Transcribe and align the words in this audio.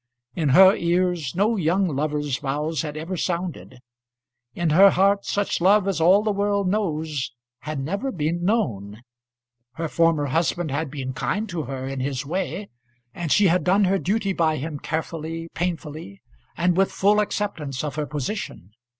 In 0.33 0.49
her 0.49 0.75
ears 0.75 1.35
no 1.35 1.57
young 1.57 1.87
lover's 1.95 2.39
vows 2.39 2.81
had 2.81 2.97
ever 2.97 3.15
sounded. 3.15 3.77
In 4.55 4.71
her 4.71 4.89
heart 4.89 5.25
such 5.25 5.61
love 5.61 5.87
as 5.87 6.01
all 6.01 6.23
the 6.23 6.31
world 6.31 6.67
knows 6.67 7.31
had 7.59 7.79
never 7.79 8.11
been 8.11 8.43
known. 8.43 9.03
Her 9.73 9.87
former 9.87 10.25
husband 10.25 10.71
had 10.71 10.89
been 10.89 11.13
kind 11.13 11.47
to 11.49 11.65
her 11.65 11.87
in 11.87 11.99
his 11.99 12.25
way, 12.25 12.69
and 13.13 13.31
she 13.31 13.45
had 13.45 13.63
done 13.63 13.83
her 13.83 13.99
duty 13.99 14.33
by 14.33 14.57
him 14.57 14.79
carefully, 14.79 15.49
painfully, 15.53 16.23
and 16.57 16.75
with 16.75 16.91
full 16.91 17.19
acceptance 17.19 17.83
of 17.83 17.93
her 17.93 18.07
position. 18.07 18.71